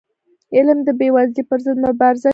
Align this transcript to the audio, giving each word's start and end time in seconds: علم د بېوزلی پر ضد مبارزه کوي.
علم 0.55 0.77
د 0.87 0.89
بېوزلی 0.99 1.43
پر 1.49 1.59
ضد 1.65 1.77
مبارزه 1.87 2.27
کوي. 2.29 2.29